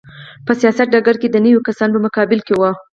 په 0.45 0.51
سیاست 0.59 0.87
ډګر 0.93 1.15
ته 1.21 1.27
د 1.31 1.35
نویو 1.45 1.65
کسانو 1.67 1.93
په 1.97 2.03
مقابل 2.05 2.39
کې 2.47 2.53
و. 2.55 2.61